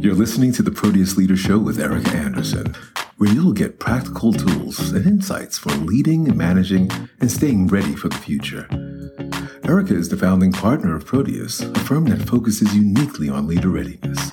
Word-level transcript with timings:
You're 0.00 0.14
listening 0.14 0.52
to 0.52 0.62
the 0.62 0.70
Proteus 0.70 1.16
Leader 1.16 1.36
Show 1.36 1.58
with 1.58 1.80
Erika 1.80 2.10
Andersen, 2.10 2.76
where 3.16 3.32
you'll 3.32 3.52
get 3.52 3.80
practical 3.80 4.32
tools 4.32 4.92
and 4.92 5.04
insights 5.04 5.58
for 5.58 5.70
leading 5.70 6.36
managing 6.36 6.88
and 7.20 7.30
staying 7.30 7.66
ready 7.66 7.96
for 7.96 8.08
the 8.08 8.16
future. 8.16 8.68
Erika 9.64 9.94
is 9.94 10.08
the 10.08 10.16
founding 10.16 10.52
partner 10.52 10.94
of 10.94 11.04
Proteus, 11.04 11.60
a 11.60 11.78
firm 11.80 12.04
that 12.06 12.28
focuses 12.28 12.76
uniquely 12.76 13.28
on 13.28 13.48
leader 13.48 13.70
readiness. 13.70 14.32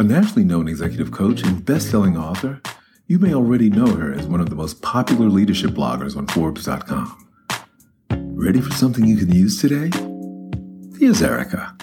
A 0.00 0.02
nationally 0.02 0.44
known 0.44 0.66
executive 0.66 1.12
coach 1.12 1.42
and 1.44 1.64
best-selling 1.64 2.16
author, 2.16 2.60
you 3.06 3.20
may 3.20 3.34
already 3.34 3.70
know 3.70 3.86
her 3.86 4.12
as 4.12 4.26
one 4.26 4.40
of 4.40 4.50
the 4.50 4.56
most 4.56 4.82
popular 4.82 5.28
leadership 5.28 5.70
bloggers 5.70 6.16
on 6.16 6.26
Forbes.com. 6.26 7.28
Ready 8.10 8.60
for 8.60 8.72
something 8.72 9.06
you 9.06 9.16
can 9.16 9.32
use 9.32 9.60
today? 9.60 9.96
Here's 10.98 11.22
Erika. 11.22 11.76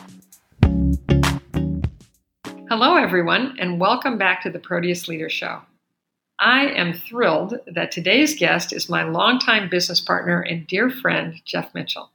Hello, 2.69 2.97
everyone, 2.97 3.55
and 3.57 3.79
welcome 3.79 4.19
back 4.19 4.43
to 4.43 4.49
the 4.51 4.59
Proteus 4.59 5.07
Leader 5.07 5.27
Show. 5.27 5.63
I 6.37 6.67
am 6.67 6.93
thrilled 6.93 7.55
that 7.65 7.91
today's 7.91 8.37
guest 8.37 8.71
is 8.73 8.87
my 8.87 9.01
longtime 9.01 9.69
business 9.69 9.99
partner 9.99 10.39
and 10.41 10.67
dear 10.67 10.91
friend, 10.91 11.41
Jeff 11.45 11.73
Mitchell. 11.73 12.11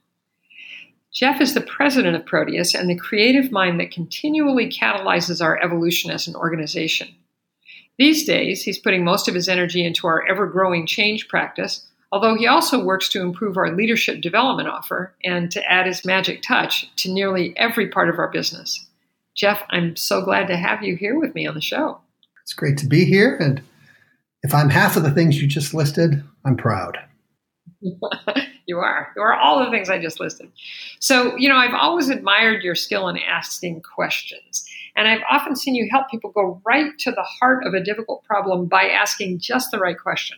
Jeff 1.13 1.41
is 1.41 1.55
the 1.55 1.59
president 1.59 2.15
of 2.15 2.25
Proteus 2.25 2.73
and 2.73 2.89
the 2.89 2.95
creative 2.95 3.51
mind 3.51 3.81
that 3.81 3.91
continually 3.91 4.69
catalyzes 4.69 5.43
our 5.43 5.61
evolution 5.61 6.09
as 6.09 6.25
an 6.25 6.37
organization. 6.37 7.09
These 7.97 8.23
days, 8.23 8.63
he's 8.63 8.79
putting 8.79 9.03
most 9.03 9.27
of 9.27 9.35
his 9.35 9.49
energy 9.49 9.85
into 9.85 10.07
our 10.07 10.25
ever 10.25 10.47
growing 10.47 10.87
change 10.87 11.27
practice, 11.27 11.85
although 12.13 12.37
he 12.37 12.47
also 12.47 12.81
works 12.81 13.09
to 13.09 13.21
improve 13.21 13.57
our 13.57 13.75
leadership 13.75 14.21
development 14.21 14.69
offer 14.69 15.13
and 15.21 15.51
to 15.51 15.69
add 15.69 15.85
his 15.85 16.05
magic 16.05 16.41
touch 16.41 16.89
to 16.95 17.11
nearly 17.11 17.53
every 17.57 17.89
part 17.89 18.07
of 18.07 18.19
our 18.19 18.29
business. 18.29 18.84
Jeff, 19.35 19.63
I'm 19.69 19.95
so 19.97 20.23
glad 20.23 20.47
to 20.47 20.55
have 20.55 20.81
you 20.81 20.95
here 20.95 21.19
with 21.19 21.35
me 21.35 21.45
on 21.45 21.55
the 21.55 21.61
show. 21.61 21.99
It's 22.41 22.53
great 22.53 22.77
to 22.77 22.87
be 22.87 23.03
here. 23.03 23.35
And 23.35 23.61
if 24.43 24.53
I'm 24.53 24.69
half 24.69 24.95
of 24.95 25.03
the 25.03 25.11
things 25.11 25.41
you 25.41 25.47
just 25.47 25.73
listed, 25.73 26.23
I'm 26.45 26.55
proud. 26.55 26.97
you 27.81 28.77
are. 28.79 29.11
You 29.15 29.21
are 29.21 29.33
all 29.33 29.63
the 29.63 29.71
things 29.71 29.89
I 29.89 29.99
just 29.99 30.19
listed. 30.19 30.49
So, 30.99 31.35
you 31.35 31.49
know, 31.49 31.57
I've 31.57 31.73
always 31.73 32.09
admired 32.09 32.63
your 32.63 32.75
skill 32.75 33.09
in 33.09 33.17
asking 33.17 33.81
questions. 33.81 34.65
And 34.95 35.07
I've 35.07 35.23
often 35.29 35.57
seen 35.57 35.75
you 35.75 35.89
help 35.91 36.09
people 36.09 36.31
go 36.31 36.61
right 36.65 36.91
to 36.99 37.11
the 37.11 37.23
heart 37.23 37.65
of 37.65 37.73
a 37.73 37.83
difficult 37.83 38.23
problem 38.23 38.67
by 38.67 38.83
asking 38.83 39.39
just 39.39 39.71
the 39.71 39.79
right 39.79 39.99
question. 39.99 40.37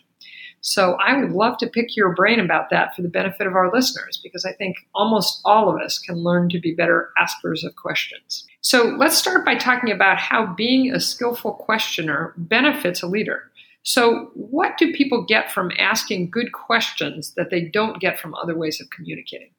So 0.62 0.94
I 0.94 1.16
would 1.18 1.32
love 1.32 1.58
to 1.60 1.68
pick 1.68 1.96
your 1.96 2.16
brain 2.16 2.40
about 2.40 2.72
that 2.72 2.96
for 2.96 3.04
the 3.04 3.10
benefit 3.10 3.46
of 3.46 3.54
our 3.54 3.72
listeners, 3.72 4.20
because 4.24 4.44
I 4.44 4.54
think 4.54 4.78
almost 4.96 5.40
all 5.46 5.70
of 5.70 5.80
us 5.80 6.00
can 6.00 6.16
learn 6.24 6.50
to 6.50 6.60
be 6.60 6.74
better 6.74 7.12
askers 7.20 7.64
of 7.64 7.76
questions. 7.76 8.48
So 8.68 8.94
let's 9.00 9.18
start 9.18 9.46
by 9.46 9.56
talking 9.56 9.94
about 9.94 10.18
how 10.18 10.46
being 10.46 10.92
a 10.92 11.00
skillful 11.00 11.54
questioner 11.54 12.34
benefits 12.36 13.02
a 13.02 13.08
leader. 13.08 13.44
So, 13.84 14.30
what 14.34 14.78
do 14.78 14.92
people 14.92 15.24
get 15.24 15.50
from 15.50 15.72
asking 15.80 16.32
good 16.32 16.52
questions 16.52 17.34
that 17.38 17.50
they 17.50 17.62
don't 17.62 18.02
get 18.02 18.20
from 18.20 18.36
other 18.36 18.58
ways 18.58 18.82
of 18.82 18.90
communicating? 18.90 19.52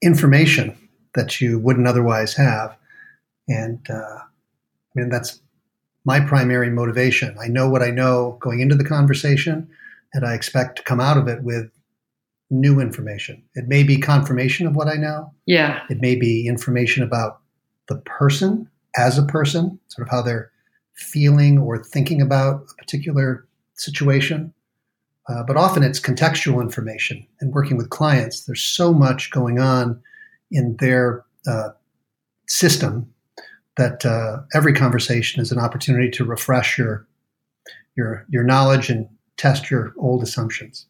Information 0.00 0.78
that 1.16 1.40
you 1.40 1.58
wouldn't 1.58 1.88
otherwise 1.88 2.34
have. 2.34 2.76
And 3.48 3.84
uh, 3.90 4.18
I 4.20 4.94
mean, 4.94 5.08
that's 5.08 5.40
my 6.04 6.20
primary 6.20 6.70
motivation. 6.70 7.36
I 7.42 7.48
know 7.48 7.68
what 7.68 7.82
I 7.82 7.90
know 7.90 8.38
going 8.40 8.60
into 8.60 8.76
the 8.76 8.84
conversation, 8.84 9.68
and 10.12 10.24
I 10.24 10.34
expect 10.34 10.76
to 10.76 10.84
come 10.84 11.00
out 11.00 11.16
of 11.16 11.26
it 11.26 11.42
with 11.42 11.68
new 12.48 12.78
information. 12.78 13.42
It 13.56 13.66
may 13.66 13.82
be 13.82 13.96
confirmation 13.96 14.68
of 14.68 14.76
what 14.76 14.86
I 14.86 14.94
know. 14.94 15.32
Yeah. 15.46 15.80
It 15.90 15.98
may 16.00 16.14
be 16.14 16.46
information 16.46 17.02
about 17.02 17.40
the 17.88 17.96
person 17.98 18.68
as 18.96 19.18
a 19.18 19.24
person, 19.24 19.78
sort 19.88 20.06
of 20.06 20.10
how 20.10 20.22
they're 20.22 20.50
feeling 20.94 21.58
or 21.58 21.82
thinking 21.82 22.22
about 22.22 22.66
a 22.70 22.74
particular 22.74 23.46
situation. 23.74 24.52
Uh, 25.28 25.42
but 25.42 25.56
often 25.56 25.82
it's 25.82 25.98
contextual 25.98 26.62
information. 26.62 27.26
And 27.40 27.52
working 27.52 27.76
with 27.76 27.90
clients, 27.90 28.44
there's 28.44 28.62
so 28.62 28.92
much 28.92 29.30
going 29.30 29.58
on 29.58 30.00
in 30.50 30.76
their 30.78 31.24
uh, 31.46 31.70
system 32.46 33.12
that 33.76 34.04
uh, 34.06 34.42
every 34.54 34.72
conversation 34.72 35.42
is 35.42 35.50
an 35.50 35.58
opportunity 35.58 36.10
to 36.10 36.24
refresh 36.24 36.78
your 36.78 37.06
your 37.96 38.26
your 38.28 38.44
knowledge 38.44 38.90
and 38.90 39.08
test 39.36 39.70
your 39.70 39.92
old 39.98 40.22
assumptions. 40.22 40.86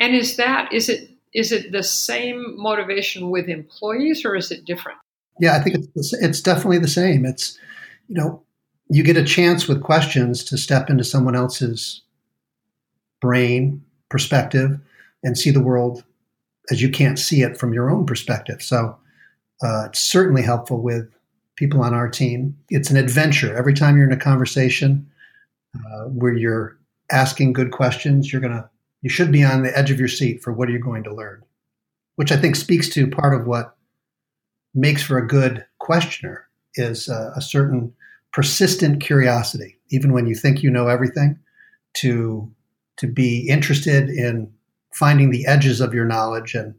And 0.00 0.14
is 0.14 0.36
that 0.36 0.72
is 0.72 0.88
it 0.88 1.10
is 1.32 1.52
it 1.52 1.72
the 1.72 1.82
same 1.82 2.54
motivation 2.56 3.30
with 3.30 3.48
employees 3.48 4.24
or 4.24 4.36
is 4.36 4.50
it 4.50 4.64
different? 4.64 4.98
Yeah, 5.40 5.56
I 5.56 5.60
think 5.60 5.86
it's 5.94 6.12
it's 6.14 6.40
definitely 6.40 6.78
the 6.78 6.88
same. 6.88 7.24
It's 7.24 7.58
you 8.08 8.14
know 8.14 8.42
you 8.88 9.02
get 9.02 9.16
a 9.16 9.24
chance 9.24 9.66
with 9.66 9.82
questions 9.82 10.44
to 10.44 10.58
step 10.58 10.88
into 10.88 11.04
someone 11.04 11.36
else's 11.36 12.02
brain 13.20 13.82
perspective 14.08 14.78
and 15.22 15.36
see 15.36 15.50
the 15.50 15.62
world 15.62 16.04
as 16.70 16.82
you 16.82 16.90
can't 16.90 17.18
see 17.18 17.42
it 17.42 17.56
from 17.56 17.72
your 17.72 17.90
own 17.90 18.06
perspective. 18.06 18.62
So 18.62 18.96
uh, 19.62 19.86
it's 19.86 20.00
certainly 20.00 20.42
helpful 20.42 20.80
with 20.80 21.08
people 21.56 21.82
on 21.82 21.94
our 21.94 22.08
team. 22.08 22.56
It's 22.68 22.90
an 22.90 22.96
adventure. 22.96 23.56
Every 23.56 23.74
time 23.74 23.96
you're 23.96 24.06
in 24.06 24.12
a 24.12 24.16
conversation 24.20 25.10
uh, 25.74 26.04
where 26.04 26.34
you're 26.34 26.78
asking 27.10 27.52
good 27.52 27.72
questions, 27.72 28.32
you're 28.32 28.42
gonna 28.42 28.68
you 29.02 29.10
should 29.10 29.30
be 29.30 29.44
on 29.44 29.62
the 29.62 29.76
edge 29.76 29.90
of 29.90 29.98
your 29.98 30.08
seat 30.08 30.42
for 30.42 30.52
what 30.52 30.68
are 30.68 30.72
you 30.72 30.78
going 30.78 31.04
to 31.04 31.14
learn, 31.14 31.42
which 32.16 32.32
I 32.32 32.36
think 32.36 32.56
speaks 32.56 32.88
to 32.90 33.06
part 33.06 33.38
of 33.38 33.46
what 33.46 33.75
makes 34.76 35.02
for 35.02 35.18
a 35.18 35.26
good 35.26 35.64
questioner 35.78 36.46
is 36.74 37.08
a 37.08 37.40
certain 37.40 37.94
persistent 38.32 39.00
curiosity, 39.00 39.78
even 39.90 40.12
when 40.12 40.26
you 40.26 40.34
think 40.34 40.62
you 40.62 40.70
know 40.70 40.88
everything, 40.88 41.38
to 41.94 42.52
to 42.98 43.06
be 43.06 43.48
interested 43.48 44.08
in 44.08 44.52
finding 44.92 45.30
the 45.30 45.46
edges 45.46 45.80
of 45.80 45.94
your 45.94 46.04
knowledge 46.04 46.54
and 46.54 46.74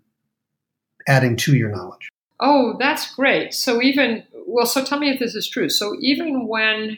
adding 1.07 1.35
to 1.35 1.55
your 1.55 1.69
knowledge. 1.69 2.09
Oh, 2.39 2.75
that's 2.79 3.13
great. 3.15 3.53
So 3.53 3.81
even 3.81 4.23
well, 4.45 4.65
so 4.65 4.83
tell 4.83 4.99
me 4.99 5.09
if 5.09 5.19
this 5.19 5.35
is 5.35 5.49
true. 5.49 5.69
So 5.69 5.95
even 5.99 6.47
when 6.47 6.97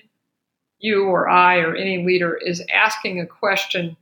you 0.79 1.05
or 1.05 1.27
I 1.29 1.57
or 1.57 1.75
any 1.75 2.05
leader 2.05 2.37
is 2.37 2.63
asking 2.73 3.19
a 3.19 3.25
question 3.25 3.97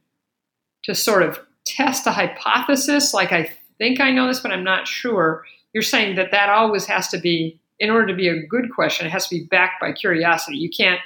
to 0.83 0.93
sort 0.93 1.23
of 1.23 1.39
test 1.65 2.07
a 2.07 2.11
hypothesis, 2.11 3.13
like 3.13 3.31
I 3.31 3.51
think 3.77 3.99
I 3.99 4.11
know 4.11 4.27
this, 4.27 4.39
but 4.39 4.51
I'm 4.51 4.63
not 4.63 4.87
sure, 4.87 5.43
you're 5.77 5.83
saying 5.83 6.15
that 6.15 6.31
that 6.31 6.49
always 6.49 6.87
has 6.87 7.07
to 7.07 7.19
be 7.19 7.59
in 7.77 7.91
order 7.91 8.07
to 8.07 8.15
be 8.15 8.27
a 8.27 8.41
good 8.47 8.71
question, 8.73 9.05
it 9.05 9.11
has 9.11 9.27
to 9.27 9.35
be 9.35 9.43
backed 9.43 9.79
by 9.79 9.91
curiosity. 9.91 10.57
You 10.57 10.71
can't 10.75 10.99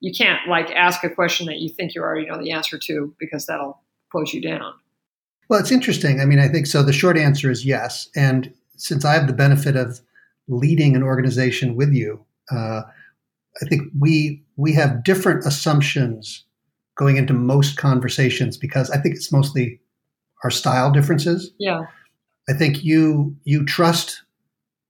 you 0.00 0.10
can't 0.10 0.48
like 0.48 0.70
ask 0.70 1.04
a 1.04 1.10
question 1.10 1.44
that 1.48 1.58
you 1.58 1.68
think 1.68 1.94
you 1.94 2.00
already 2.00 2.26
know 2.26 2.38
the 2.38 2.50
answer 2.50 2.78
to 2.78 3.14
because 3.20 3.44
that'll 3.44 3.78
close 4.10 4.32
you 4.32 4.40
down. 4.40 4.72
Well, 5.50 5.60
it's 5.60 5.70
interesting. 5.70 6.18
I 6.18 6.24
mean, 6.24 6.38
I 6.38 6.48
think 6.48 6.66
so. 6.66 6.82
The 6.82 6.94
short 6.94 7.18
answer 7.18 7.50
is 7.50 7.66
yes. 7.66 8.08
And 8.16 8.54
since 8.78 9.04
I 9.04 9.12
have 9.12 9.26
the 9.26 9.34
benefit 9.34 9.76
of 9.76 10.00
leading 10.48 10.96
an 10.96 11.02
organization 11.02 11.76
with 11.76 11.92
you, 11.92 12.24
uh, 12.50 12.84
I 13.60 13.66
think 13.68 13.82
we 14.00 14.42
we 14.56 14.72
have 14.72 15.04
different 15.04 15.44
assumptions 15.44 16.42
going 16.96 17.18
into 17.18 17.34
most 17.34 17.76
conversations 17.76 18.56
because 18.56 18.90
I 18.90 18.96
think 18.96 19.14
it's 19.14 19.30
mostly 19.30 19.78
our 20.42 20.50
style 20.50 20.90
differences. 20.90 21.50
Yeah. 21.58 21.84
I 22.48 22.52
think 22.52 22.84
you 22.84 23.36
you 23.44 23.64
trust 23.64 24.22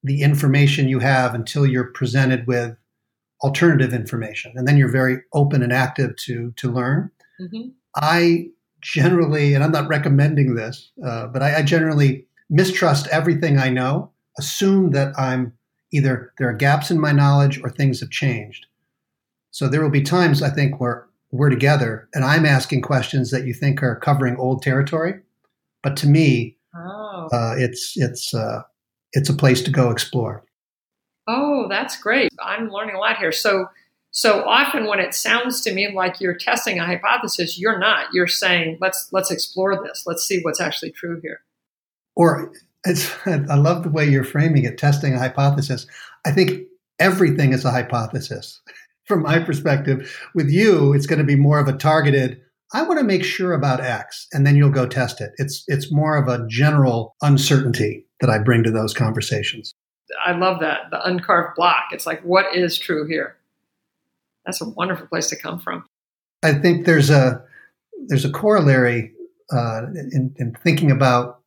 the 0.03 0.22
information 0.22 0.89
you 0.89 0.99
have 0.99 1.34
until 1.34 1.67
you're 1.67 1.93
presented 1.93 2.47
with 2.47 2.77
alternative 3.43 3.93
information, 3.93 4.53
and 4.56 4.67
then 4.67 4.77
you're 4.77 4.91
very 4.91 5.19
open 5.33 5.62
and 5.62 5.72
active 5.72 6.17
to 6.17 6.53
to 6.56 6.71
learn. 6.71 7.11
Mm-hmm. 7.41 7.69
I 7.97 8.49
generally, 8.83 9.55
and 9.55 9.65
I'm 9.65 9.72
not 9.72 9.89
recommending 9.89 10.55
this, 10.55 10.91
uh, 11.05 11.27
but 11.27 11.43
I, 11.43 11.56
I 11.56 11.62
generally 11.62 12.27
mistrust 12.50 13.09
everything 13.09 13.59
I 13.59 13.69
know. 13.69 14.12
Assume 14.38 14.91
that 14.91 15.19
I'm 15.19 15.53
either 15.93 16.33
there 16.38 16.49
are 16.49 16.55
gaps 16.55 16.91
in 16.91 17.00
my 17.00 17.12
knowledge 17.12 17.61
or 17.62 17.71
things 17.71 18.00
have 18.00 18.11
changed. 18.11 18.67
So 19.50 19.69
there 19.69 19.82
will 19.82 19.91
be 19.91 20.02
times 20.02 20.43
I 20.43 20.50
think 20.50 20.81
where 20.81 21.06
we're 21.32 21.50
together 21.50 22.09
and 22.14 22.25
I'm 22.25 22.47
asking 22.47 22.82
questions 22.82 23.31
that 23.31 23.47
you 23.47 23.55
think 23.55 23.82
are 23.82 23.97
covering 23.97 24.37
old 24.37 24.62
territory, 24.62 25.20
but 25.82 25.97
to 25.99 26.06
me, 26.06 26.56
oh. 26.76 27.28
uh, 27.32 27.55
it's 27.56 27.94
it's 27.96 28.34
uh, 28.34 28.62
it's 29.12 29.28
a 29.28 29.34
place 29.34 29.62
to 29.62 29.70
go 29.70 29.90
explore. 29.90 30.44
Oh, 31.26 31.67
that's 31.69 32.00
great. 32.00 32.31
I'm 32.40 32.70
learning 32.70 32.94
a 32.94 32.99
lot 32.99 33.19
here. 33.19 33.32
So, 33.32 33.67
so 34.12 34.44
often 34.44 34.87
when 34.87 35.00
it 35.00 35.14
sounds 35.14 35.61
to 35.62 35.73
me 35.73 35.93
like 35.93 36.20
you're 36.20 36.37
testing 36.37 36.78
a 36.78 36.87
hypothesis, 36.87 37.58
you're 37.58 37.78
not. 37.78 38.06
You're 38.12 38.28
saying, 38.28 38.78
let's 38.81 39.08
let's 39.12 39.31
explore 39.31 39.82
this. 39.82 40.05
Let's 40.06 40.25
see 40.25 40.40
what's 40.43 40.61
actually 40.61 40.93
true 40.93 41.20
here. 41.23 41.40
Or 42.14 42.52
it's, 42.84 43.14
I 43.26 43.56
love 43.56 43.82
the 43.82 43.90
way 43.90 44.08
you're 44.08 44.25
framing 44.25 44.64
it, 44.64 44.78
testing 44.78 45.14
a 45.14 45.19
hypothesis. 45.19 45.87
I 46.25 46.32
think 46.32 46.62
everything 46.99 47.52
is 47.52 47.64
a 47.64 47.70
hypothesis 47.70 48.61
from 49.05 49.23
my 49.23 49.38
perspective. 49.38 50.17
With 50.34 50.50
you, 50.50 50.93
it's 50.93 51.06
going 51.06 51.19
to 51.19 51.25
be 51.25 51.37
more 51.37 51.58
of 51.58 51.69
a 51.69 51.73
targeted, 51.73 52.40
I 52.72 52.82
want 52.82 52.98
to 52.98 53.04
make 53.04 53.24
sure 53.24 53.52
about 53.52 53.80
X, 53.80 54.26
and 54.32 54.46
then 54.46 54.56
you'll 54.56 54.70
go 54.70 54.86
test 54.86 55.20
it. 55.20 55.32
It's 55.36 55.64
it's 55.68 55.92
more 55.92 56.16
of 56.16 56.28
a 56.28 56.46
general 56.48 57.14
uncertainty 57.22 58.04
that 58.20 58.30
I 58.30 58.38
bring 58.38 58.62
to 58.64 58.70
those 58.70 58.92
conversations. 58.92 59.74
I 60.24 60.32
love 60.32 60.60
that 60.60 60.90
the 60.90 61.04
uncarved 61.06 61.56
block. 61.56 61.84
It's 61.92 62.06
like 62.06 62.22
what 62.22 62.54
is 62.54 62.78
true 62.78 63.06
here. 63.06 63.36
That's 64.44 64.60
a 64.60 64.68
wonderful 64.68 65.06
place 65.06 65.28
to 65.28 65.36
come 65.36 65.58
from. 65.58 65.84
I 66.42 66.54
think 66.54 66.86
there's 66.86 67.10
a 67.10 67.42
there's 68.08 68.24
a 68.24 68.30
corollary 68.30 69.12
uh, 69.52 69.86
in, 70.12 70.34
in 70.36 70.54
thinking 70.62 70.90
about 70.90 71.40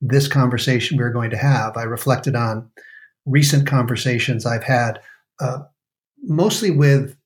this 0.00 0.28
conversation 0.28 0.96
we're 0.96 1.12
going 1.12 1.30
to 1.30 1.36
have. 1.36 1.76
I 1.76 1.82
reflected 1.82 2.34
on 2.34 2.70
recent 3.26 3.66
conversations 3.66 4.46
I've 4.46 4.64
had, 4.64 5.00
uh, 5.40 5.58
mostly 6.22 6.70
with 6.70 7.16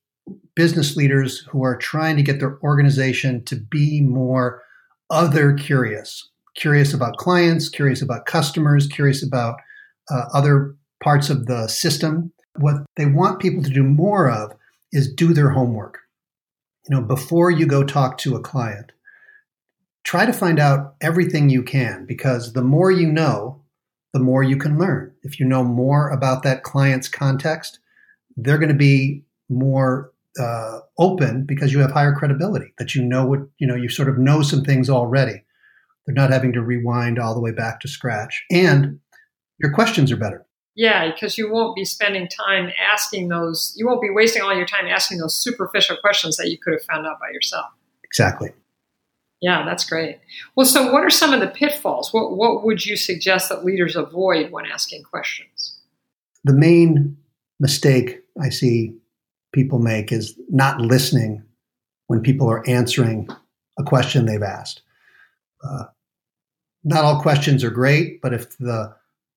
business 0.54 0.96
leaders 0.96 1.40
who 1.50 1.64
are 1.64 1.76
trying 1.76 2.16
to 2.16 2.22
get 2.22 2.40
their 2.40 2.58
organization 2.62 3.44
to 3.44 3.56
be 3.56 4.00
more 4.00 4.62
other 5.10 5.52
curious, 5.52 6.28
curious 6.56 6.94
about 6.94 7.16
clients, 7.16 7.68
curious 7.68 8.00
about 8.00 8.26
customers, 8.26 8.86
curious 8.86 9.22
about 9.22 9.56
uh, 10.10 10.24
other 10.32 10.74
parts 11.02 11.30
of 11.30 11.46
the 11.46 11.66
system. 11.68 12.32
What 12.56 12.76
they 12.96 13.06
want 13.06 13.40
people 13.40 13.62
to 13.62 13.70
do 13.70 13.82
more 13.82 14.30
of 14.30 14.54
is 14.92 15.12
do 15.12 15.34
their 15.34 15.50
homework. 15.50 15.98
You 16.88 16.96
know, 16.96 17.02
before 17.02 17.50
you 17.50 17.66
go 17.66 17.82
talk 17.82 18.18
to 18.18 18.36
a 18.36 18.40
client, 18.40 18.92
try 20.04 20.26
to 20.26 20.32
find 20.32 20.58
out 20.58 20.94
everything 21.00 21.48
you 21.48 21.62
can 21.62 22.04
because 22.06 22.52
the 22.52 22.62
more 22.62 22.90
you 22.90 23.10
know, 23.10 23.62
the 24.12 24.20
more 24.20 24.42
you 24.42 24.56
can 24.56 24.78
learn. 24.78 25.12
If 25.22 25.40
you 25.40 25.46
know 25.46 25.64
more 25.64 26.10
about 26.10 26.42
that 26.44 26.62
client's 26.62 27.08
context, 27.08 27.80
they're 28.36 28.58
going 28.58 28.68
to 28.68 28.74
be 28.74 29.24
more 29.48 30.12
uh, 30.38 30.80
open 30.98 31.44
because 31.44 31.72
you 31.72 31.78
have 31.80 31.92
higher 31.92 32.14
credibility 32.14 32.72
that 32.78 32.94
you 32.94 33.02
know 33.02 33.24
what 33.24 33.40
you 33.58 33.66
know 33.66 33.74
you 33.74 33.88
sort 33.88 34.08
of 34.08 34.18
know 34.18 34.42
some 34.42 34.62
things 34.62 34.90
already. 34.90 35.44
They're 36.06 36.14
not 36.14 36.30
having 36.30 36.52
to 36.52 36.62
rewind 36.62 37.18
all 37.18 37.34
the 37.34 37.40
way 37.40 37.52
back 37.52 37.80
to 37.80 37.88
scratch. 37.88 38.44
And 38.50 39.00
your 39.58 39.72
questions 39.72 40.12
are 40.12 40.16
better. 40.16 40.46
Yeah 40.74 41.12
because 41.12 41.38
you 41.38 41.52
won't 41.52 41.76
be 41.76 41.84
spending 41.84 42.28
time 42.28 42.70
asking 42.92 43.28
those 43.28 43.72
you 43.76 43.86
won't 43.86 44.02
be 44.02 44.10
wasting 44.10 44.42
all 44.42 44.54
your 44.54 44.66
time 44.66 44.86
asking 44.86 45.18
those 45.18 45.34
superficial 45.34 45.96
questions 45.96 46.36
that 46.36 46.50
you 46.50 46.58
could 46.58 46.72
have 46.72 46.82
found 46.82 47.06
out 47.06 47.20
by 47.20 47.30
yourself. 47.32 47.66
Exactly. 48.02 48.50
Yeah 49.40 49.64
that's 49.64 49.88
great. 49.88 50.18
Well 50.56 50.66
so 50.66 50.92
what 50.92 51.04
are 51.04 51.10
some 51.10 51.32
of 51.32 51.40
the 51.40 51.46
pitfalls? 51.46 52.12
What, 52.12 52.36
what 52.36 52.64
would 52.64 52.84
you 52.84 52.96
suggest 52.96 53.48
that 53.50 53.64
leaders 53.64 53.94
avoid 53.94 54.50
when 54.50 54.66
asking 54.66 55.04
questions? 55.04 55.78
The 56.42 56.54
main 56.54 57.16
mistake 57.60 58.20
i 58.42 58.48
see 58.48 58.92
people 59.54 59.78
make 59.78 60.12
is 60.12 60.38
not 60.50 60.80
listening 60.80 61.42
when 62.08 62.20
people 62.20 62.50
are 62.50 62.68
answering 62.68 63.28
a 63.78 63.84
question 63.84 64.26
they've 64.26 64.42
asked. 64.42 64.82
Uh, 65.62 65.84
not 66.82 67.04
all 67.04 67.22
questions 67.22 67.64
are 67.64 67.70
great, 67.70 68.20
but 68.20 68.34
if 68.34 68.58
the 68.58 68.94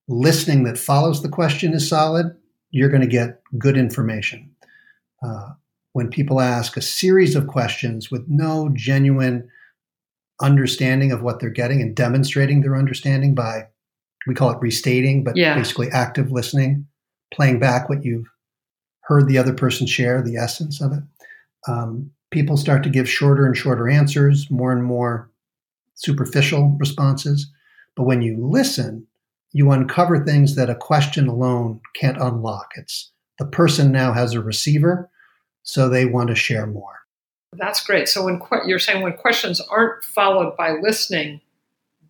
listening 0.09 0.63
that 0.63 0.77
follows 0.77 1.21
the 1.21 1.29
question 1.29 1.73
is 1.73 1.87
solid, 1.87 2.35
you're 2.71 2.89
going 2.89 3.01
to 3.01 3.07
get 3.07 3.41
good 3.57 3.77
information. 3.77 4.51
Uh, 5.23 5.51
when 5.93 6.09
people 6.09 6.41
ask 6.41 6.75
a 6.75 6.81
series 6.81 7.35
of 7.35 7.47
questions 7.47 8.11
with 8.11 8.25
no 8.27 8.69
genuine 8.73 9.47
understanding 10.41 11.11
of 11.11 11.21
what 11.21 11.39
they're 11.39 11.49
getting 11.49 11.81
and 11.81 11.95
demonstrating 11.95 12.61
their 12.61 12.75
understanding 12.75 13.33
by, 13.33 13.67
we 14.27 14.35
call 14.35 14.51
it 14.51 14.59
restating, 14.61 15.23
but 15.23 15.37
yeah. 15.37 15.55
basically 15.55 15.87
active 15.91 16.31
listening, 16.31 16.87
playing 17.33 17.59
back 17.59 17.87
what 17.87 18.03
you've 18.03 18.27
heard 19.07 19.27
the 19.27 19.37
other 19.37 19.53
person 19.53 19.87
share 19.87 20.21
the 20.21 20.35
essence 20.35 20.81
of 20.81 20.91
it. 20.91 21.03
Um, 21.67 22.11
people 22.29 22.57
start 22.57 22.83
to 22.83 22.89
give 22.89 23.09
shorter 23.09 23.45
and 23.45 23.55
shorter 23.55 23.87
answers, 23.87 24.51
more 24.51 24.71
and 24.71 24.83
more 24.83 25.29
superficial 25.95 26.75
responses. 26.79 27.49
But 27.95 28.03
when 28.03 28.21
you 28.21 28.37
listen, 28.37 29.07
you 29.53 29.71
uncover 29.71 30.23
things 30.23 30.55
that 30.55 30.69
a 30.69 30.75
question 30.75 31.27
alone 31.27 31.79
can't 31.95 32.21
unlock. 32.21 32.71
It's 32.75 33.11
the 33.39 33.45
person 33.45 33.91
now 33.91 34.13
has 34.13 34.33
a 34.33 34.41
receiver, 34.41 35.09
so 35.63 35.87
they 35.87 36.05
want 36.05 36.29
to 36.29 36.35
share 36.35 36.67
more. 36.67 36.99
That's 37.53 37.83
great. 37.83 38.09
So 38.09 38.25
when 38.25 38.41
you're 38.65 38.77
saying 38.77 39.01
when 39.01 39.13
questions 39.13 39.61
aren't 39.61 40.03
followed 40.03 40.57
by 40.57 40.73
listening, 40.81 41.41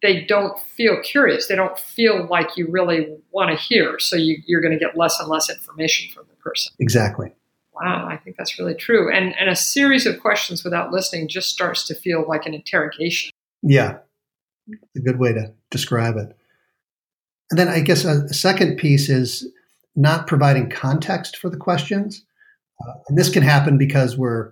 they 0.02 0.26
don't 0.26 0.60
feel 0.60 1.02
curious. 1.02 1.48
They 1.48 1.56
don't 1.56 1.78
feel 1.78 2.28
like 2.28 2.58
you 2.58 2.68
really 2.70 3.18
want 3.32 3.52
to 3.52 3.58
hear. 3.58 4.00
So 4.00 4.16
you, 4.16 4.38
are 4.56 4.62
going 4.62 4.78
to 4.78 4.80
get 4.80 4.98
less 4.98 5.20
and 5.20 5.30
less 5.30 5.50
information 5.50 6.14
from 6.14 6.26
the 6.30 6.36
person. 6.36 6.74
Exactly. 6.80 7.32
Wow, 7.74 8.08
I 8.10 8.18
think 8.18 8.38
that's 8.38 8.58
really 8.58 8.74
true. 8.74 9.14
And 9.14 9.38
and 9.38 9.50
a 9.50 9.56
series 9.56 10.08
of 10.08 10.20
questions 10.20 10.64
without 10.64 10.92
listening 10.92 11.28
just 11.28 11.50
starts 11.50 11.86
to 11.88 11.96
feel 11.96 12.26
like 12.28 12.48
an 12.48 12.56
interrogation. 12.56 13.32
Yeah, 13.62 14.00
a 14.96 15.00
good 15.00 15.20
way 15.20 15.34
to 15.34 15.54
describe 15.70 16.18
it. 16.18 16.36
And 17.52 17.60
then 17.60 17.68
I 17.68 17.80
guess 17.80 18.04
a, 18.04 18.34
second 18.34 18.78
piece 18.78 19.10
is 19.10 19.48
not 19.96 20.28
providing 20.28 20.70
context 20.70 21.38
for 21.38 21.50
the 21.50 21.58
questions. 21.58 22.24
Uh, 22.82 22.94
and 23.08 23.18
this 23.18 23.30
can 23.30 23.44
happen 23.44 23.78
because 23.78 24.18
we're, 24.18 24.52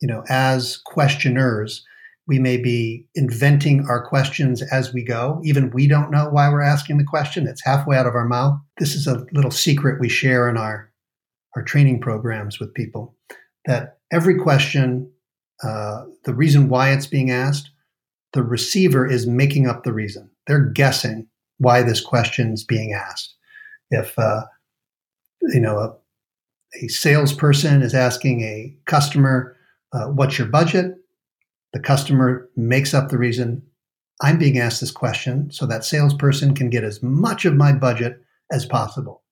you 0.00 0.08
know, 0.08 0.24
as 0.28 0.78
questioners, 0.84 1.84
we 2.30 2.38
may 2.38 2.56
be 2.56 3.04
inventing 3.16 3.84
our 3.88 4.06
questions 4.06 4.62
as 4.70 4.94
we 4.94 5.02
go. 5.02 5.40
Even 5.42 5.72
we 5.72 5.88
don't 5.88 6.12
know 6.12 6.28
why 6.30 6.48
we're 6.48 6.62
asking 6.62 6.96
the 6.96 7.04
question. 7.04 7.48
It's 7.48 7.64
halfway 7.64 7.96
out 7.96 8.06
of 8.06 8.14
our 8.14 8.24
mouth. 8.24 8.56
This 8.78 8.94
is 8.94 9.08
a 9.08 9.26
little 9.32 9.50
secret 9.50 10.00
we 10.00 10.08
share 10.08 10.48
in 10.48 10.56
our 10.56 10.92
our 11.56 11.64
training 11.64 12.00
programs 12.00 12.60
with 12.60 12.72
people 12.72 13.16
that 13.66 13.98
every 14.12 14.38
question, 14.38 15.10
uh, 15.64 16.04
the 16.24 16.32
reason 16.32 16.68
why 16.68 16.92
it's 16.92 17.08
being 17.08 17.32
asked, 17.32 17.68
the 18.32 18.44
receiver 18.44 19.04
is 19.04 19.26
making 19.26 19.66
up 19.66 19.82
the 19.82 19.92
reason. 19.92 20.30
They're 20.46 20.66
guessing 20.66 21.26
why 21.58 21.82
this 21.82 22.00
question 22.00 22.52
is 22.52 22.62
being 22.62 22.92
asked. 22.92 23.34
If 23.90 24.16
uh, 24.16 24.44
you 25.52 25.58
know 25.58 25.78
a, 25.78 25.96
a, 26.80 26.86
salesperson 26.86 27.82
is 27.82 27.92
asking 27.92 28.42
a 28.42 28.72
customer, 28.86 29.56
uh, 29.92 30.04
"What's 30.04 30.38
your 30.38 30.46
budget?" 30.46 30.94
The 31.72 31.80
customer 31.80 32.48
makes 32.56 32.94
up 32.94 33.08
the 33.08 33.18
reason. 33.18 33.62
I'm 34.22 34.38
being 34.38 34.58
asked 34.58 34.80
this 34.80 34.90
question 34.90 35.50
so 35.50 35.66
that 35.66 35.84
salesperson 35.84 36.54
can 36.54 36.68
get 36.68 36.84
as 36.84 37.02
much 37.02 37.44
of 37.44 37.54
my 37.54 37.72
budget 37.72 38.20
as 38.52 38.66
possible 38.66 39.22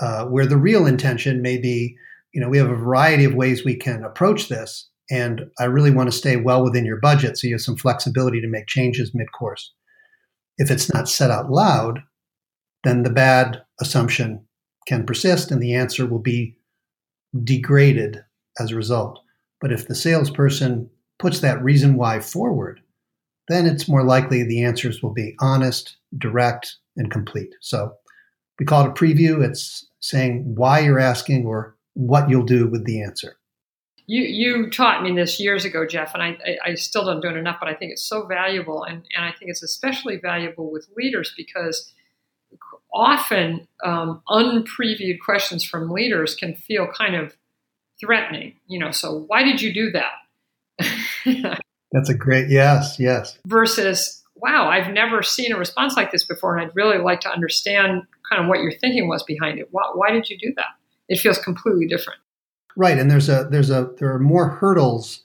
uh, 0.00 0.24
where 0.26 0.46
the 0.46 0.56
real 0.56 0.86
intention 0.86 1.42
may 1.42 1.58
be, 1.58 1.96
you 2.32 2.40
know, 2.40 2.48
we 2.48 2.58
have 2.58 2.70
a 2.70 2.76
variety 2.76 3.24
of 3.24 3.34
ways 3.34 3.64
we 3.64 3.76
can 3.76 4.04
approach 4.04 4.48
this. 4.48 4.88
And 5.10 5.42
I 5.58 5.64
really 5.64 5.90
want 5.90 6.10
to 6.10 6.16
stay 6.16 6.36
well 6.36 6.64
within 6.64 6.84
your 6.84 7.00
budget 7.00 7.38
so 7.38 7.46
you 7.46 7.54
have 7.54 7.60
some 7.60 7.76
flexibility 7.76 8.40
to 8.40 8.48
make 8.48 8.66
changes 8.66 9.14
mid 9.14 9.28
course. 9.32 9.72
If 10.58 10.70
it's 10.70 10.92
not 10.92 11.08
said 11.08 11.30
out 11.30 11.50
loud, 11.50 12.00
then 12.84 13.02
the 13.02 13.10
bad 13.10 13.62
assumption 13.80 14.46
can 14.88 15.06
persist 15.06 15.50
and 15.50 15.62
the 15.62 15.74
answer 15.74 16.06
will 16.06 16.20
be 16.20 16.58
degraded 17.44 18.20
as 18.58 18.72
a 18.72 18.76
result. 18.76 19.20
But 19.60 19.72
if 19.72 19.86
the 19.86 19.94
salesperson 19.94 20.90
puts 21.18 21.40
that 21.40 21.62
reason 21.62 21.96
why 21.96 22.20
forward, 22.20 22.80
then 23.48 23.66
it's 23.66 23.88
more 23.88 24.02
likely 24.02 24.42
the 24.42 24.64
answers 24.64 25.02
will 25.02 25.12
be 25.12 25.34
honest, 25.40 25.96
direct, 26.18 26.76
and 26.96 27.10
complete. 27.10 27.54
So 27.60 27.94
we 28.58 28.66
call 28.66 28.84
it 28.84 28.88
a 28.88 28.92
preview. 28.92 29.44
It's 29.44 29.86
saying 30.00 30.54
why 30.54 30.80
you're 30.80 30.98
asking 30.98 31.46
or 31.46 31.76
what 31.94 32.28
you'll 32.28 32.44
do 32.44 32.68
with 32.68 32.84
the 32.84 33.02
answer. 33.02 33.36
You 34.08 34.22
you 34.22 34.70
taught 34.70 35.02
me 35.02 35.12
this 35.12 35.40
years 35.40 35.64
ago, 35.64 35.84
Jeff, 35.84 36.14
and 36.14 36.22
I, 36.22 36.38
I, 36.46 36.70
I 36.70 36.74
still 36.74 37.04
don't 37.04 37.20
do 37.20 37.28
it 37.28 37.36
enough, 37.36 37.56
but 37.58 37.68
I 37.68 37.74
think 37.74 37.92
it's 37.92 38.04
so 38.04 38.24
valuable, 38.26 38.84
and, 38.84 39.04
and 39.16 39.24
I 39.24 39.32
think 39.32 39.50
it's 39.50 39.64
especially 39.64 40.16
valuable 40.16 40.70
with 40.70 40.88
leaders 40.96 41.34
because 41.36 41.92
often 42.94 43.66
um, 43.84 44.22
unpreviewed 44.28 45.18
questions 45.24 45.64
from 45.64 45.90
leaders 45.90 46.36
can 46.36 46.54
feel 46.54 46.86
kind 46.86 47.16
of 47.16 47.36
threatening. 47.98 48.54
You 48.68 48.78
know, 48.78 48.92
so 48.92 49.24
why 49.26 49.42
did 49.42 49.60
you 49.60 49.74
do 49.74 49.90
that? 49.90 50.12
That's 51.92 52.08
a 52.08 52.14
great 52.14 52.48
yes, 52.48 52.96
yes. 52.98 53.38
Versus, 53.46 54.22
wow, 54.34 54.68
I've 54.68 54.92
never 54.92 55.22
seen 55.22 55.52
a 55.52 55.58
response 55.58 55.96
like 55.96 56.12
this 56.12 56.24
before, 56.24 56.56
and 56.56 56.66
I'd 56.66 56.76
really 56.76 56.98
like 56.98 57.20
to 57.20 57.30
understand 57.30 58.02
kind 58.28 58.42
of 58.42 58.48
what 58.48 58.60
your 58.60 58.72
thinking 58.72 59.08
was 59.08 59.22
behind 59.22 59.58
it. 59.58 59.68
Why, 59.70 59.90
why 59.94 60.10
did 60.10 60.28
you 60.28 60.38
do 60.38 60.52
that? 60.56 60.66
It 61.08 61.18
feels 61.18 61.38
completely 61.38 61.86
different. 61.86 62.18
Right, 62.76 62.98
and 62.98 63.10
there's 63.10 63.28
a 63.28 63.48
there's 63.50 63.70
a 63.70 63.90
there 63.98 64.12
are 64.12 64.18
more 64.18 64.50
hurdles 64.50 65.22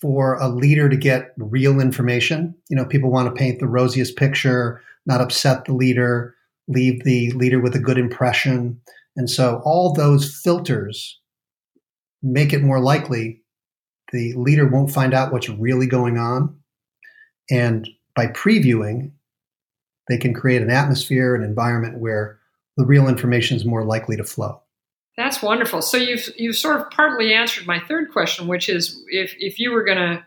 for 0.00 0.34
a 0.34 0.48
leader 0.48 0.88
to 0.88 0.96
get 0.96 1.32
real 1.36 1.80
information. 1.80 2.54
You 2.68 2.76
know, 2.76 2.84
people 2.84 3.10
want 3.10 3.28
to 3.28 3.38
paint 3.38 3.60
the 3.60 3.68
rosiest 3.68 4.16
picture, 4.16 4.82
not 5.06 5.20
upset 5.20 5.64
the 5.64 5.74
leader, 5.74 6.34
leave 6.66 7.04
the 7.04 7.30
leader 7.32 7.60
with 7.60 7.76
a 7.76 7.78
good 7.78 7.98
impression. 7.98 8.80
And 9.16 9.30
so 9.30 9.62
all 9.64 9.92
those 9.92 10.40
filters 10.42 11.20
make 12.22 12.52
it 12.52 12.62
more 12.62 12.80
likely 12.80 13.43
the 14.14 14.32
leader 14.34 14.64
won't 14.64 14.92
find 14.92 15.12
out 15.12 15.32
what's 15.32 15.48
really 15.48 15.88
going 15.88 16.18
on. 16.18 16.56
And 17.50 17.88
by 18.14 18.28
previewing, 18.28 19.10
they 20.08 20.18
can 20.18 20.32
create 20.32 20.62
an 20.62 20.70
atmosphere, 20.70 21.34
an 21.34 21.42
environment 21.42 21.98
where 21.98 22.38
the 22.76 22.86
real 22.86 23.08
information 23.08 23.56
is 23.56 23.64
more 23.64 23.84
likely 23.84 24.16
to 24.16 24.22
flow. 24.22 24.62
That's 25.16 25.42
wonderful. 25.42 25.82
So 25.82 25.96
you've 25.96 26.28
you've 26.36 26.56
sort 26.56 26.80
of 26.80 26.90
partly 26.90 27.34
answered 27.34 27.66
my 27.66 27.80
third 27.80 28.12
question, 28.12 28.46
which 28.46 28.68
is 28.68 29.02
if 29.08 29.34
if 29.38 29.58
you 29.58 29.72
were 29.72 29.84
going 29.84 29.98
to 29.98 30.24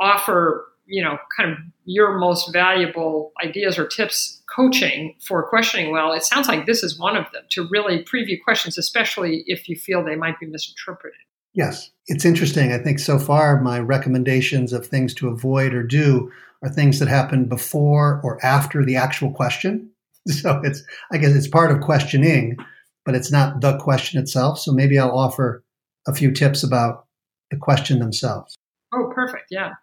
offer, 0.00 0.66
you 0.86 1.02
know, 1.02 1.18
kind 1.36 1.52
of 1.52 1.58
your 1.84 2.18
most 2.18 2.52
valuable 2.54 3.32
ideas 3.44 3.78
or 3.78 3.86
tips 3.86 4.42
coaching 4.54 5.14
for 5.26 5.46
questioning 5.48 5.92
well, 5.92 6.12
it 6.12 6.24
sounds 6.24 6.48
like 6.48 6.64
this 6.64 6.82
is 6.82 6.98
one 6.98 7.16
of 7.16 7.30
them 7.32 7.44
to 7.50 7.68
really 7.70 8.02
preview 8.02 8.42
questions, 8.42 8.78
especially 8.78 9.44
if 9.46 9.68
you 9.68 9.76
feel 9.76 10.02
they 10.02 10.16
might 10.16 10.40
be 10.40 10.46
misinterpreted. 10.46 11.20
Yes. 11.56 11.90
It's 12.06 12.24
interesting. 12.24 12.72
I 12.72 12.78
think 12.78 12.98
so 13.00 13.18
far 13.18 13.60
my 13.60 13.80
recommendations 13.80 14.72
of 14.72 14.86
things 14.86 15.14
to 15.14 15.28
avoid 15.28 15.74
or 15.74 15.82
do 15.82 16.30
are 16.62 16.68
things 16.68 16.98
that 17.00 17.08
happen 17.08 17.46
before 17.46 18.20
or 18.22 18.44
after 18.44 18.84
the 18.84 18.96
actual 18.96 19.32
question. 19.32 19.90
So 20.28 20.60
it's, 20.64 20.82
I 21.12 21.18
guess 21.18 21.36
it's 21.36 21.46
part 21.46 21.70
of 21.70 21.80
questioning, 21.80 22.56
but 23.04 23.14
it's 23.14 23.30
not 23.30 23.60
the 23.60 23.78
question 23.78 24.20
itself. 24.20 24.58
So 24.58 24.72
maybe 24.72 24.98
I'll 24.98 25.16
offer 25.16 25.62
a 26.08 26.12
few 26.12 26.32
tips 26.32 26.64
about 26.64 27.06
the 27.52 27.56
question 27.56 28.00
themselves. 28.00 28.56
Oh, 28.92 29.12
perfect. 29.14 29.44
Yeah. 29.52 29.74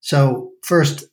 So, 0.00 0.50
first, 0.64 1.04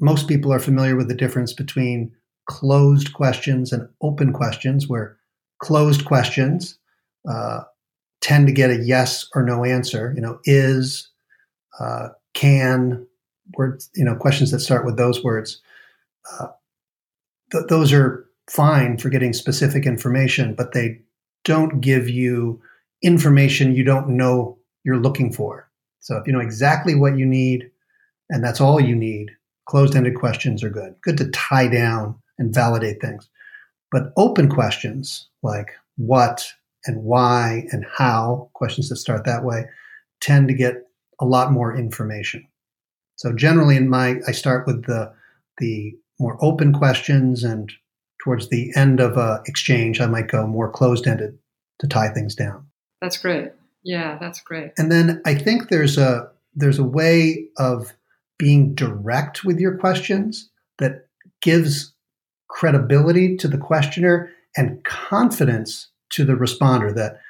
most 0.00 0.28
people 0.28 0.50
are 0.50 0.58
familiar 0.58 0.96
with 0.96 1.08
the 1.08 1.14
difference 1.14 1.52
between 1.52 2.10
closed 2.48 3.12
questions 3.12 3.70
and 3.70 3.86
open 4.00 4.32
questions, 4.32 4.88
where 4.88 5.18
closed 5.60 6.06
questions 6.06 6.78
uh, 7.30 7.64
tend 8.20 8.46
to 8.46 8.52
get 8.52 8.70
a 8.70 8.82
yes 8.82 9.28
or 9.34 9.42
no 9.42 9.64
answer. 9.64 10.12
You 10.14 10.22
know, 10.22 10.40
is, 10.44 11.08
uh, 11.80 12.08
can, 12.34 13.06
words, 13.54 13.90
you 13.94 14.04
know, 14.04 14.14
questions 14.16 14.50
that 14.50 14.60
start 14.60 14.84
with 14.84 14.96
those 14.96 15.22
words. 15.24 15.60
Uh, 16.32 16.48
th- 17.52 17.64
those 17.68 17.92
are 17.92 18.26
fine 18.50 18.98
for 18.98 19.08
getting 19.08 19.32
specific 19.32 19.86
information, 19.86 20.54
but 20.54 20.72
they 20.72 21.00
don't 21.44 21.80
give 21.80 22.08
you 22.08 22.60
information 23.02 23.74
you 23.74 23.84
don't 23.84 24.08
know 24.08 24.58
you're 24.84 24.98
looking 24.98 25.32
for. 25.32 25.70
So 26.00 26.16
if 26.16 26.26
you 26.26 26.32
know 26.32 26.40
exactly 26.40 26.94
what 26.94 27.16
you 27.16 27.26
need 27.26 27.70
and 28.30 28.42
that's 28.42 28.60
all 28.60 28.80
you 28.80 28.94
need, 28.94 29.30
closed 29.66 29.94
ended 29.94 30.14
questions 30.14 30.62
are 30.62 30.70
good. 30.70 30.94
Good 31.02 31.18
to 31.18 31.30
tie 31.30 31.68
down 31.68 32.16
and 32.38 32.54
validate 32.54 33.00
things. 33.00 33.28
But 33.90 34.12
open 34.16 34.48
questions 34.48 35.28
like 35.42 35.72
what, 35.96 36.46
and 36.88 37.04
why 37.04 37.66
and 37.70 37.84
how, 37.96 38.50
questions 38.54 38.88
that 38.88 38.96
start 38.96 39.24
that 39.24 39.44
way, 39.44 39.66
tend 40.20 40.48
to 40.48 40.54
get 40.54 40.74
a 41.20 41.24
lot 41.24 41.52
more 41.52 41.76
information. 41.76 42.46
So 43.16 43.32
generally 43.32 43.76
in 43.76 43.88
my 43.88 44.16
I 44.26 44.32
start 44.32 44.66
with 44.66 44.86
the 44.86 45.12
the 45.58 45.96
more 46.18 46.38
open 46.40 46.72
questions 46.72 47.44
and 47.44 47.70
towards 48.22 48.48
the 48.48 48.72
end 48.76 49.00
of 49.00 49.16
a 49.16 49.40
exchange 49.46 50.00
I 50.00 50.06
might 50.06 50.28
go 50.28 50.46
more 50.46 50.70
closed-ended 50.70 51.38
to 51.80 51.86
tie 51.86 52.08
things 52.08 52.34
down. 52.34 52.66
That's 53.00 53.18
great. 53.18 53.52
Yeah, 53.84 54.18
that's 54.20 54.40
great. 54.40 54.72
And 54.76 54.90
then 54.90 55.22
I 55.24 55.34
think 55.34 55.68
there's 55.68 55.98
a 55.98 56.30
there's 56.54 56.78
a 56.78 56.84
way 56.84 57.48
of 57.58 57.92
being 58.38 58.74
direct 58.74 59.44
with 59.44 59.58
your 59.58 59.76
questions 59.76 60.50
that 60.78 61.06
gives 61.42 61.92
credibility 62.48 63.36
to 63.36 63.48
the 63.48 63.58
questioner 63.58 64.30
and 64.56 64.82
confidence 64.84 65.88
to 66.10 66.24
the 66.24 66.34
responder 66.34 66.94
that 66.94 67.20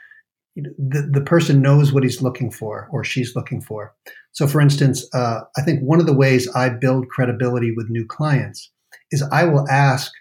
the, 0.56 1.08
the 1.12 1.20
person 1.20 1.62
knows 1.62 1.92
what 1.92 2.02
he's 2.02 2.22
looking 2.22 2.50
for 2.50 2.88
or 2.90 3.04
she's 3.04 3.36
looking 3.36 3.60
for. 3.60 3.94
So, 4.32 4.46
for 4.46 4.60
instance, 4.60 5.06
uh, 5.14 5.40
I 5.56 5.62
think 5.62 5.80
one 5.80 6.00
of 6.00 6.06
the 6.06 6.14
ways 6.14 6.48
I 6.54 6.68
build 6.68 7.08
credibility 7.08 7.72
with 7.76 7.90
new 7.90 8.06
clients 8.06 8.70
is 9.10 9.22
I 9.32 9.44
will 9.44 9.68
ask 9.68 10.12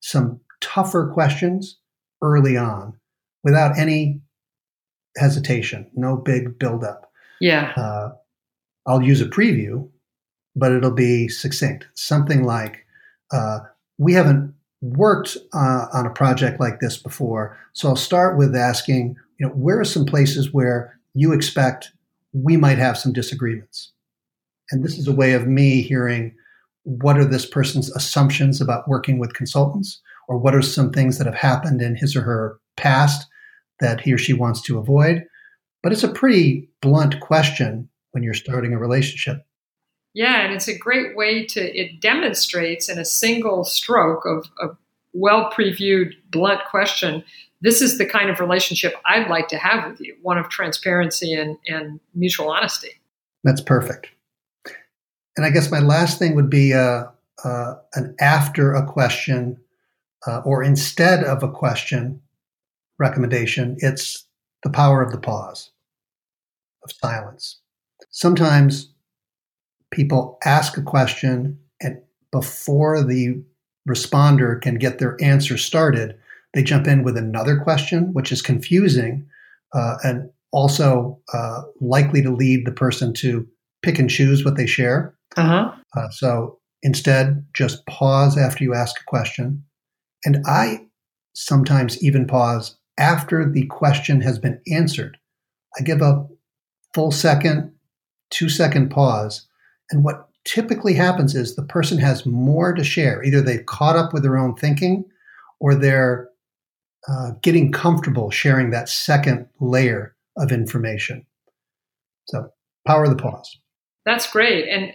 some 0.00 0.40
tougher 0.60 1.10
questions 1.12 1.78
early 2.22 2.56
on 2.56 2.94
without 3.42 3.78
any 3.78 4.20
hesitation, 5.16 5.90
no 5.94 6.16
big 6.16 6.58
buildup. 6.58 7.10
Yeah. 7.40 7.72
Uh, 7.76 8.10
I'll 8.86 9.02
use 9.02 9.20
a 9.20 9.26
preview, 9.26 9.88
but 10.54 10.72
it'll 10.72 10.90
be 10.90 11.28
succinct. 11.28 11.86
Something 11.94 12.44
like, 12.44 12.84
uh, 13.32 13.60
we 13.98 14.12
haven't 14.12 14.54
worked 14.94 15.36
uh, 15.52 15.86
on 15.92 16.06
a 16.06 16.10
project 16.10 16.60
like 16.60 16.80
this 16.80 16.96
before. 16.96 17.56
So 17.72 17.88
I'll 17.88 17.96
start 17.96 18.36
with 18.36 18.54
asking, 18.54 19.16
you 19.38 19.46
know, 19.46 19.52
where 19.52 19.80
are 19.80 19.84
some 19.84 20.04
places 20.04 20.52
where 20.52 20.98
you 21.14 21.32
expect 21.32 21.92
we 22.32 22.56
might 22.56 22.78
have 22.78 22.98
some 22.98 23.12
disagreements? 23.12 23.92
And 24.70 24.84
this 24.84 24.98
is 24.98 25.06
a 25.06 25.14
way 25.14 25.32
of 25.32 25.46
me 25.46 25.82
hearing 25.82 26.34
what 26.82 27.18
are 27.18 27.24
this 27.24 27.46
person's 27.46 27.90
assumptions 27.96 28.60
about 28.60 28.88
working 28.88 29.18
with 29.18 29.34
consultants, 29.34 30.00
or 30.28 30.38
what 30.38 30.54
are 30.54 30.62
some 30.62 30.92
things 30.92 31.18
that 31.18 31.26
have 31.26 31.34
happened 31.34 31.82
in 31.82 31.96
his 31.96 32.14
or 32.14 32.22
her 32.22 32.58
past 32.76 33.26
that 33.80 34.00
he 34.00 34.12
or 34.12 34.18
she 34.18 34.32
wants 34.32 34.62
to 34.62 34.78
avoid. 34.78 35.24
But 35.82 35.92
it's 35.92 36.04
a 36.04 36.08
pretty 36.08 36.68
blunt 36.80 37.20
question 37.20 37.88
when 38.12 38.22
you're 38.22 38.34
starting 38.34 38.72
a 38.72 38.78
relationship. 38.78 39.44
Yeah, 40.16 40.46
and 40.46 40.54
it's 40.54 40.66
a 40.66 40.76
great 40.76 41.14
way 41.14 41.44
to, 41.44 41.78
it 41.78 42.00
demonstrates 42.00 42.88
in 42.88 42.98
a 42.98 43.04
single 43.04 43.64
stroke 43.64 44.24
of 44.24 44.48
a 44.58 44.74
well 45.12 45.50
previewed, 45.50 46.14
blunt 46.30 46.62
question. 46.70 47.22
This 47.60 47.82
is 47.82 47.98
the 47.98 48.06
kind 48.06 48.30
of 48.30 48.40
relationship 48.40 48.94
I'd 49.04 49.28
like 49.28 49.48
to 49.48 49.58
have 49.58 49.90
with 49.90 50.00
you, 50.00 50.16
one 50.22 50.38
of 50.38 50.48
transparency 50.48 51.34
and, 51.34 51.58
and 51.68 52.00
mutual 52.14 52.48
honesty. 52.48 52.92
That's 53.44 53.60
perfect. 53.60 54.06
And 55.36 55.44
I 55.44 55.50
guess 55.50 55.70
my 55.70 55.80
last 55.80 56.18
thing 56.18 56.34
would 56.34 56.48
be 56.48 56.72
uh, 56.72 57.08
uh, 57.44 57.74
an 57.92 58.16
after 58.18 58.72
a 58.72 58.86
question 58.86 59.60
uh, 60.26 60.38
or 60.46 60.62
instead 60.62 61.24
of 61.24 61.42
a 61.42 61.50
question 61.50 62.22
recommendation. 62.98 63.76
It's 63.80 64.24
the 64.62 64.70
power 64.70 65.02
of 65.02 65.12
the 65.12 65.18
pause, 65.18 65.72
of 66.82 66.90
silence. 66.90 67.58
Sometimes 68.08 68.94
people 69.90 70.38
ask 70.44 70.76
a 70.76 70.82
question 70.82 71.58
and 71.80 71.98
before 72.32 73.02
the 73.02 73.42
responder 73.88 74.60
can 74.60 74.76
get 74.76 74.98
their 74.98 75.16
answer 75.22 75.56
started, 75.56 76.18
they 76.54 76.62
jump 76.62 76.86
in 76.86 77.02
with 77.02 77.16
another 77.16 77.58
question, 77.58 78.12
which 78.12 78.32
is 78.32 78.42
confusing 78.42 79.26
uh, 79.74 79.96
and 80.02 80.30
also 80.52 81.20
uh, 81.32 81.62
likely 81.80 82.22
to 82.22 82.30
lead 82.30 82.66
the 82.66 82.72
person 82.72 83.12
to 83.12 83.46
pick 83.82 83.98
and 83.98 84.10
choose 84.10 84.44
what 84.44 84.56
they 84.56 84.66
share. 84.66 85.14
Uh-huh. 85.36 85.72
Uh, 85.94 86.08
so 86.10 86.58
instead, 86.82 87.44
just 87.52 87.84
pause 87.86 88.38
after 88.38 88.64
you 88.64 88.74
ask 88.74 89.00
a 89.00 89.04
question. 89.04 89.62
And 90.24 90.42
I 90.46 90.86
sometimes 91.34 92.02
even 92.02 92.26
pause 92.26 92.76
after 92.98 93.48
the 93.48 93.66
question 93.66 94.22
has 94.22 94.38
been 94.38 94.60
answered. 94.72 95.18
I 95.78 95.82
give 95.82 96.00
a 96.00 96.26
full 96.94 97.12
second, 97.12 97.72
two 98.30 98.48
second 98.48 98.90
pause 98.90 99.46
and 99.90 100.04
what 100.04 100.28
typically 100.44 100.94
happens 100.94 101.34
is 101.34 101.54
the 101.54 101.62
person 101.62 101.98
has 101.98 102.24
more 102.24 102.72
to 102.72 102.84
share. 102.84 103.22
Either 103.22 103.40
they've 103.40 103.66
caught 103.66 103.96
up 103.96 104.12
with 104.12 104.22
their 104.22 104.36
own 104.36 104.54
thinking 104.54 105.04
or 105.60 105.74
they're 105.74 106.28
uh, 107.08 107.32
getting 107.42 107.72
comfortable 107.72 108.30
sharing 108.30 108.70
that 108.70 108.88
second 108.88 109.46
layer 109.60 110.14
of 110.36 110.52
information. 110.52 111.26
So, 112.28 112.50
power 112.86 113.04
of 113.04 113.10
the 113.10 113.22
pause. 113.22 113.58
That's 114.04 114.30
great. 114.30 114.68
And 114.68 114.92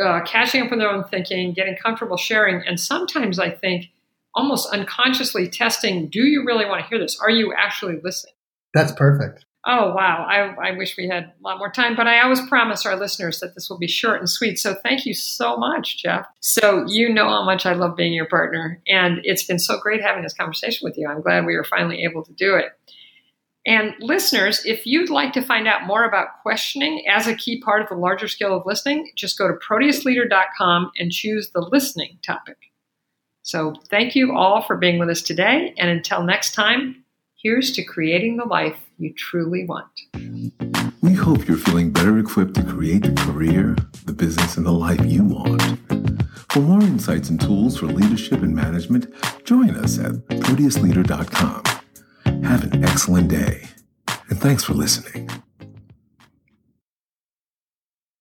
uh, 0.00 0.04
uh, 0.04 0.24
catching 0.24 0.62
up 0.62 0.70
with 0.70 0.78
their 0.78 0.90
own 0.90 1.04
thinking, 1.04 1.52
getting 1.52 1.76
comfortable 1.76 2.16
sharing, 2.16 2.66
and 2.66 2.78
sometimes 2.78 3.38
I 3.38 3.50
think 3.50 3.86
almost 4.34 4.72
unconsciously 4.72 5.48
testing 5.48 6.08
do 6.08 6.20
you 6.20 6.44
really 6.46 6.64
want 6.64 6.82
to 6.82 6.88
hear 6.88 6.98
this? 6.98 7.18
Are 7.20 7.30
you 7.30 7.52
actually 7.56 7.98
listening? 8.02 8.34
That's 8.74 8.92
perfect. 8.92 9.44
Oh, 9.66 9.92
wow. 9.92 10.24
I, 10.28 10.68
I 10.68 10.76
wish 10.76 10.96
we 10.96 11.08
had 11.08 11.24
a 11.24 11.32
lot 11.42 11.58
more 11.58 11.70
time, 11.70 11.96
but 11.96 12.06
I 12.06 12.22
always 12.22 12.40
promise 12.48 12.86
our 12.86 12.96
listeners 12.96 13.40
that 13.40 13.54
this 13.54 13.68
will 13.68 13.78
be 13.78 13.88
short 13.88 14.20
and 14.20 14.30
sweet. 14.30 14.58
So 14.58 14.74
thank 14.82 15.04
you 15.04 15.14
so 15.14 15.56
much, 15.56 16.00
Jeff. 16.00 16.26
So 16.40 16.86
you 16.86 17.12
know 17.12 17.28
how 17.28 17.44
much 17.44 17.66
I 17.66 17.72
love 17.72 17.96
being 17.96 18.12
your 18.12 18.28
partner, 18.28 18.80
and 18.86 19.18
it's 19.24 19.44
been 19.44 19.58
so 19.58 19.78
great 19.78 20.00
having 20.00 20.22
this 20.22 20.32
conversation 20.32 20.86
with 20.86 20.96
you. 20.96 21.08
I'm 21.08 21.22
glad 21.22 21.44
we 21.44 21.56
were 21.56 21.64
finally 21.64 22.04
able 22.04 22.24
to 22.24 22.32
do 22.32 22.54
it. 22.54 22.66
And 23.66 23.94
listeners, 24.00 24.64
if 24.64 24.86
you'd 24.86 25.10
like 25.10 25.34
to 25.34 25.42
find 25.42 25.68
out 25.68 25.86
more 25.86 26.04
about 26.04 26.40
questioning 26.42 27.04
as 27.06 27.26
a 27.26 27.34
key 27.34 27.60
part 27.60 27.82
of 27.82 27.88
the 27.88 27.96
larger 27.96 28.28
scale 28.28 28.56
of 28.56 28.64
listening, 28.64 29.10
just 29.14 29.36
go 29.36 29.48
to 29.48 29.54
proteusleader.com 29.54 30.92
and 30.98 31.12
choose 31.12 31.50
the 31.50 31.60
listening 31.60 32.18
topic. 32.24 32.56
So 33.42 33.74
thank 33.90 34.14
you 34.14 34.34
all 34.34 34.62
for 34.62 34.76
being 34.76 34.98
with 34.98 35.10
us 35.10 35.20
today. 35.20 35.74
And 35.76 35.90
until 35.90 36.22
next 36.22 36.54
time, 36.54 37.04
here's 37.38 37.70
to 37.72 37.84
creating 37.84 38.36
the 38.36 38.44
life 38.44 38.76
you 38.98 39.12
truly 39.14 39.64
want. 39.64 39.86
We 41.00 41.12
hope 41.14 41.46
you're 41.46 41.56
feeling 41.56 41.92
better 41.92 42.18
equipped 42.18 42.54
to 42.54 42.64
create 42.64 43.04
the 43.04 43.14
career, 43.14 43.76
the 44.04 44.12
business, 44.12 44.56
and 44.56 44.66
the 44.66 44.72
life 44.72 45.04
you 45.04 45.24
want. 45.24 45.62
For 46.50 46.60
more 46.60 46.80
insights 46.82 47.30
and 47.30 47.40
tools 47.40 47.78
for 47.78 47.86
leadership 47.86 48.42
and 48.42 48.54
management, 48.54 49.12
join 49.44 49.70
us 49.76 49.98
at 49.98 50.12
proteusleader.com. 50.12 51.62
Have 52.44 52.64
an 52.64 52.84
excellent 52.84 53.28
day, 53.28 53.68
and 54.28 54.40
thanks 54.40 54.64
for 54.64 54.74
listening. 54.74 55.30